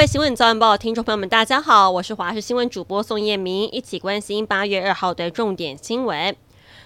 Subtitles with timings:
[0.00, 6.34] 位新闻早晚报听众朋友们，大家好，我是华视新闻主播宋燕明，一起关心八月二号的重点新闻。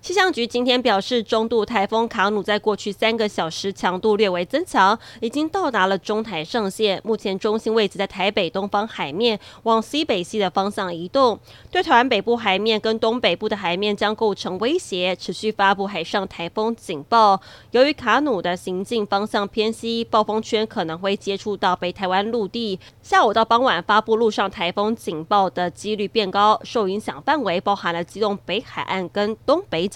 [0.00, 7.00] 气象局今天表示，中度台风卡努在过去三个小时强度略微增强，已经到达了中台上线。
[7.04, 11.38] 目前中心位置在台北东方海面，往西北西的方向移动，
[11.70, 17.40] 对台湾北部海面跟东北部的海面将构成威胁，持续发布海上台风警报。
[17.72, 22.78] 由于卡努的行进方向偏西，暴风圈可能会接触到北台湾陆地。
[23.02, 29.87] 下午到傍晚发布陆上台风警报的几率变高，受影响范围包含了机动北海岸跟东北。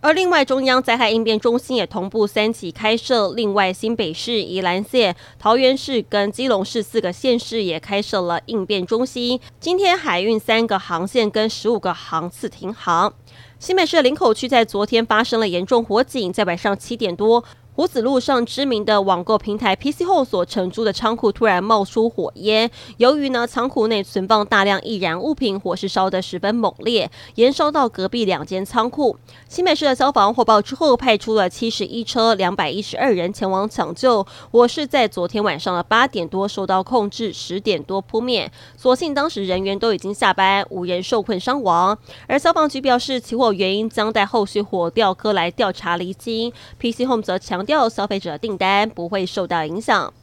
[0.00, 3.32] 而另外，中央灾害应变中心也同步三起开设。
[3.32, 9.40] 另外，新北市、宜兰县、桃园市跟基隆市四个县市也开设了应变中心。
[9.58, 13.12] 今天海运三个航线跟十五个航次停航。
[13.58, 17.42] 新北市的林口区在昨天发生了严重火警，在晚上七点多。
[17.74, 29.18] 湖子路上知名的网购平台 PC Home 所承租的仓库突然冒出火焰，由于呢仓库内存放大量易燃物品，火势烧得十分猛烈，延烧到隔壁两间仓库。
[29.46, 34.26] 新北市的消防获报之后，派出了七十一车、两百一十二人前往抢救。
[34.50, 38.50] 火势在昨天晚上的八点多受到控制，十点多扑灭。
[38.78, 41.98] 所幸当时人员都已经下班，无人受困伤亡。
[42.26, 46.50] 而消防局表示，起火原因将待后续火调科来调查厘清。
[46.78, 47.66] PC Home 则强。
[47.66, 50.14] 调消费者订单不会受到影响。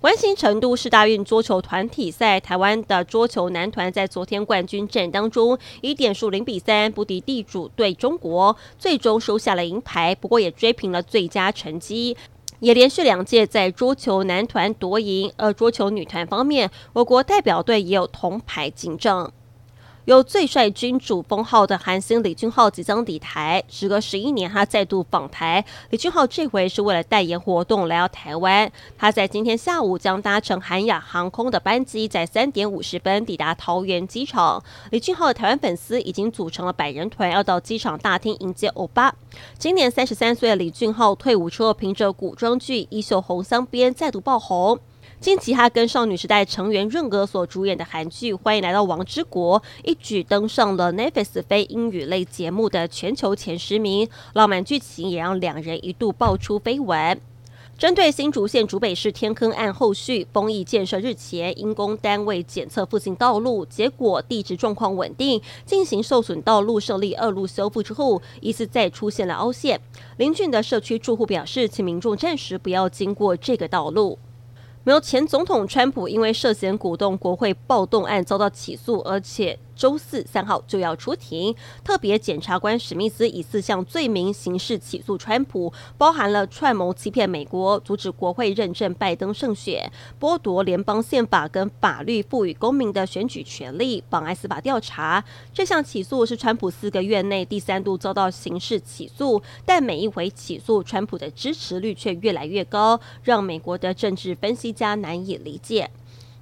[0.00, 10.14] 关心成都是大运桌球团体赛，台湾的桌球男团在昨天冠军战当中，以点数零比三不敌地主队中国，最终收下了银牌。
[10.16, 12.16] 不过也追平了最佳成绩，
[12.58, 15.32] 也连续两届在桌球男团夺银。
[15.36, 19.32] 而桌球女团方面，我国代表队也有铜牌进账。
[20.08, 25.62] 有最帅君主封号的韩星李俊浩即将抵台，时隔十一年，他再度访台。
[25.90, 28.72] 李俊浩这回是为了代言活动来到台湾。
[28.96, 34.64] 他在今天下午将搭乘韩亚航空的班机，在三点五十分抵达桃园机场。
[34.92, 39.14] 李俊浩的台湾粉丝已经组成了百人团，要到机场大厅迎接欧巴。
[39.58, 44.78] 今年三十三岁的李俊浩退伍之后，凭着古装剧《衣袖红镶边》再度爆红。
[45.20, 57.20] 近期他跟少女时代成员润娥所主演的韩剧《欢迎来到王之国》一举登上了 Netflix 非英语类节目的全球前十名，浪漫剧情也让两人一度爆出绯闻。
[57.76, 69.80] 针对新竹县竹北市天坑案后续，丰益建设日前因公单位检测附近道路，结果地质状况稳定，进行受损道路设立二路修复之后，疑似再出现了凹陷。
[70.16, 74.16] 邻近的社区住户表示，请民众暂时不要经过这个道路。
[74.88, 81.54] 没有前总统川普因为涉嫌鼓动国会暴动案遭到起诉，而且周四三号就要出庭。
[81.82, 89.90] 特别检察官史密斯以四项罪名刑事起诉川普，包含了串谋欺骗美国、阻止国会认证拜登胜选、
[90.20, 95.24] 剥夺联邦宪法跟法律赋予公民的选举权利、妨碍司法调查。
[95.54, 105.88] 这项起诉是川普四个月内第三度遭到刑事起诉，但每一回起诉，川普的支持率却越来越高，让美国的政治分析家难以理解。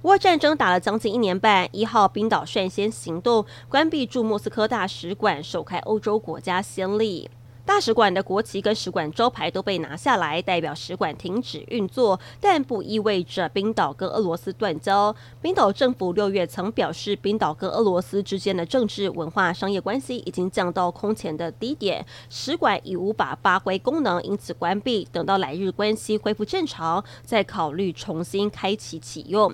[0.07, 7.29] 俄乌战争打了将近一年半，一号冰岛率先行动，关闭驻莫斯科大使馆，首开欧洲国家先例。
[7.65, 15.13] 大使馆的国旗跟使馆招牌都被拿下来，代表使馆停止运作，但不意味着冰岛跟俄罗斯断交。
[15.41, 25.05] 冰岛政府六月曾表示，冰岛跟俄罗斯之间的政治、文化、商业关系已经降到空前的低点，使馆已无法发挥功能，因此关闭。
[25.11, 29.53] 等到来日关系恢复正常，再考虑重新开启启用。